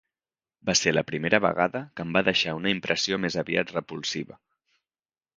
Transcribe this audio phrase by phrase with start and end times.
[0.67, 4.39] Va ser la primera vegada que em va deixar una impressió més aviat repulsiva.